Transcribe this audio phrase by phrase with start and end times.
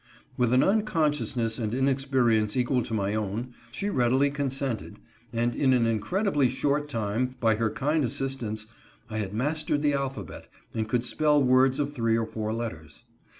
[0.35, 4.97] With an unconsciousness and inexperience equal to my own, she readily consented,
[5.31, 8.65] and in an incredibly short time, by her kind assistance,
[9.11, 13.03] I had mastered the alphabet and could spell words of three or four letters.